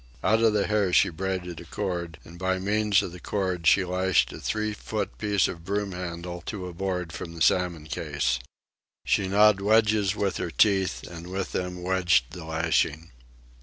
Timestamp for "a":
1.61-1.65, 4.33-4.39, 6.65-6.73